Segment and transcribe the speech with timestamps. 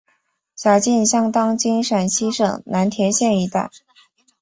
[0.55, 3.69] 辖境相当今陕西省蓝田县一带。